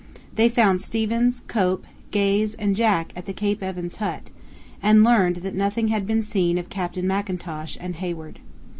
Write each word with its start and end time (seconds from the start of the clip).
They 0.33 0.49
found 0.49 0.81
Stevens, 0.81 1.43
Cope, 1.47 1.85
Gaze, 2.09 2.55
and 2.55 2.75
Jack 2.75 3.13
at 3.15 3.27
the 3.27 3.33
Cape 3.33 3.61
Evans 3.61 3.97
Hut, 3.97 4.31
and 4.81 5.03
learned 5.03 5.35
that 5.45 5.53
nothing 5.53 5.89
had 5.89 6.07
been 6.07 6.23
seen 6.23 6.57
of 6.57 6.69
Captain 6.71 7.05
Mackintosh 7.05 7.77
and 7.79 7.97
Hayward. 7.97 8.39